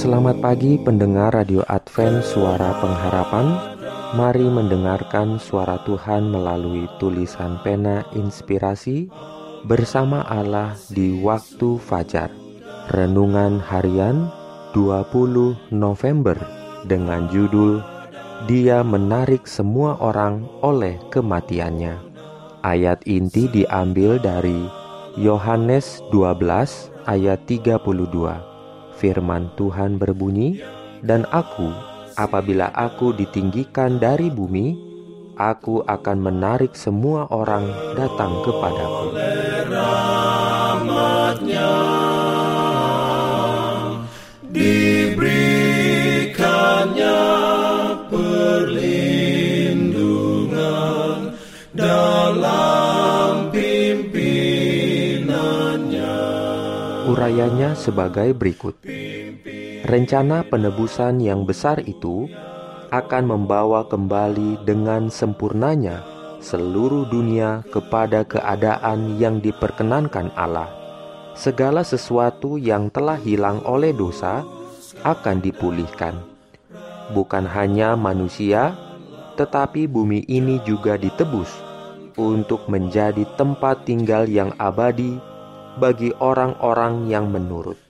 [0.00, 3.52] Selamat pagi pendengar Radio Advent Suara Pengharapan.
[4.16, 9.12] Mari mendengarkan suara Tuhan melalui tulisan pena inspirasi
[9.68, 12.32] Bersama Allah di waktu fajar.
[12.96, 14.32] Renungan harian
[14.72, 16.40] 20 November
[16.88, 17.84] Dengan judul
[18.48, 22.00] Dia menarik semua orang oleh kematiannya.
[22.64, 24.64] Ayat inti diambil dari
[25.20, 28.49] Yohanes 12 ayat 32
[29.00, 30.60] firman Tuhan berbunyi,
[31.00, 31.72] "Dan aku,
[32.20, 34.76] apabila aku ditinggikan dari bumi,
[35.40, 37.64] aku akan menarik semua orang
[37.96, 39.16] datang kepadaku."
[57.10, 58.86] Urayanya sebagai berikut.
[59.82, 62.30] Rencana penebusan yang besar itu
[62.94, 66.06] akan membawa kembali dengan sempurnanya
[66.38, 70.70] seluruh dunia kepada keadaan yang diperkenankan Allah.
[71.34, 74.46] Segala sesuatu yang telah hilang oleh dosa
[75.02, 76.14] akan dipulihkan.
[77.10, 78.78] Bukan hanya manusia,
[79.34, 81.50] tetapi bumi ini juga ditebus
[82.14, 85.18] untuk menjadi tempat tinggal yang abadi
[85.80, 87.80] bagi orang-orang yang menurut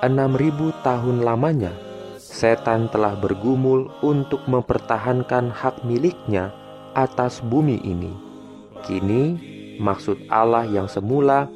[0.00, 1.74] enam ribu tahun lamanya,
[2.16, 6.54] setan telah bergumul untuk mempertahankan hak miliknya
[6.94, 8.14] atas bumi ini.
[8.86, 9.24] Kini,
[9.82, 11.50] maksud Allah yang semula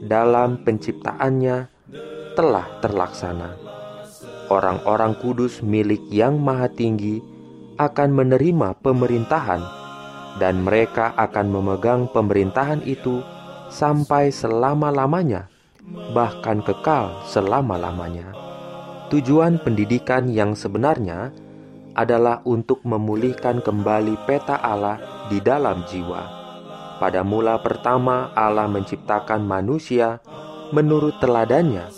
[0.00, 1.66] dalam penciptaannya
[2.38, 3.58] telah terlaksana.
[4.50, 7.22] Orang-orang kudus milik Yang Maha Tinggi
[7.78, 9.62] akan menerima pemerintahan,
[10.38, 13.22] dan mereka akan memegang pemerintahan itu
[13.70, 15.50] sampai selama-lamanya
[16.14, 18.34] bahkan kekal selama-lamanya.
[19.10, 21.34] Tujuan pendidikan yang sebenarnya
[21.98, 26.38] adalah untuk memulihkan kembali peta Allah di dalam jiwa.
[27.02, 30.22] Pada mula pertama Allah menciptakan manusia
[30.70, 31.90] menurut teladannya.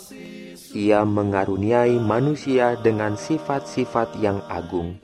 [0.73, 4.97] Ia mengaruniai manusia dengan sifat-sifat yang agung.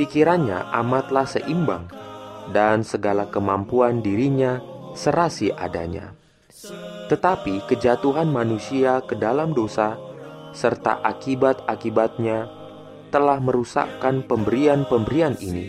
[0.00, 1.84] Pikirannya amatlah seimbang
[2.56, 4.56] dan segala kemampuan dirinya
[5.00, 6.12] serasi adanya.
[7.08, 9.96] Tetapi kejatuhan manusia ke dalam dosa
[10.52, 12.52] serta akibat-akibatnya
[13.08, 15.66] telah merusakkan pemberian-pemberian ini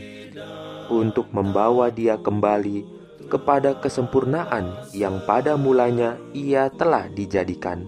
[0.91, 2.83] untuk membawa dia kembali
[3.31, 7.87] kepada kesempurnaan yang pada mulanya ia telah dijadikan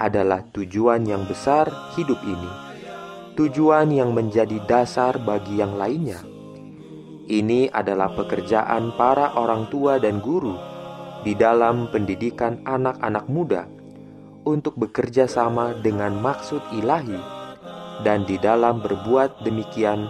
[0.00, 2.50] adalah tujuan yang besar hidup ini
[3.36, 6.33] tujuan yang menjadi dasar bagi yang lainnya
[7.24, 10.56] ini adalah pekerjaan para orang tua dan guru
[11.24, 13.64] di dalam pendidikan anak-anak muda
[14.44, 17.16] untuk bekerja sama dengan maksud ilahi,
[18.04, 20.04] dan di dalam berbuat demikian,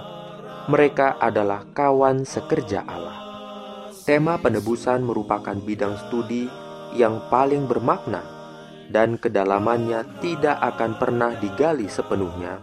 [0.66, 3.22] mereka adalah kawan sekerja Allah.
[4.04, 6.50] Tema penebusan merupakan bidang studi
[6.98, 8.20] yang paling bermakna,
[8.90, 12.60] dan kedalamannya tidak akan pernah digali sepenuhnya.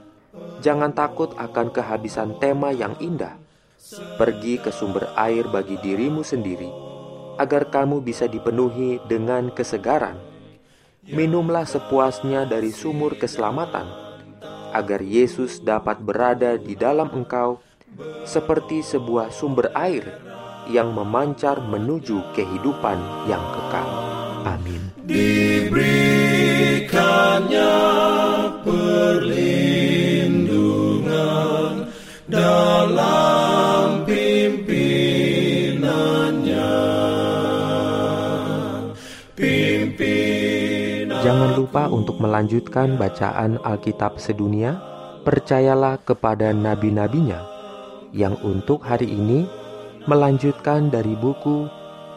[0.61, 3.40] Jangan takut akan kehabisan tema yang indah.
[3.91, 6.69] Pergi ke sumber air bagi dirimu sendiri
[7.41, 10.15] agar kamu bisa dipenuhi dengan kesegaran.
[11.01, 13.89] Minumlah sepuasnya dari sumur keselamatan,
[14.69, 17.57] agar Yesus dapat berada di dalam engkau
[18.23, 20.05] seperti sebuah sumber air
[20.69, 23.89] yang memancar menuju kehidupan yang kekal.
[24.45, 24.93] Amin.
[25.01, 26.10] Diberikannya
[41.21, 44.81] Jangan lupa untuk melanjutkan bacaan Alkitab sedunia.
[45.21, 47.45] Percayalah kepada nabi-nabinya
[48.09, 49.45] yang untuk hari ini
[50.09, 51.69] melanjutkan dari buku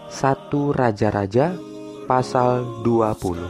[0.08, 1.52] Satu Raja-raja
[2.08, 3.44] pasal 20.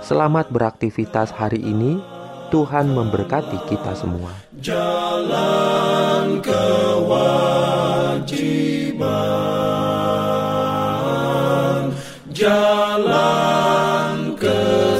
[0.00, 2.00] Selamat beraktivitas hari ini.
[2.48, 4.32] Tuhan memberkati kita semua.
[4.64, 7.66] Jalan kewajiban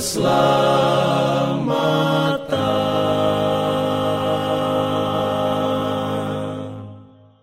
[0.06, 0.56] Slav.